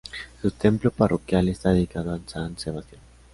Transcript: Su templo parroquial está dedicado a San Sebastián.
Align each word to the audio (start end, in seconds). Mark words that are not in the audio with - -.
Su 0.41 0.49
templo 0.49 0.89
parroquial 0.89 1.47
está 1.47 1.69
dedicado 1.73 2.11
a 2.15 2.19
San 2.27 2.57
Sebastián. 2.57 2.99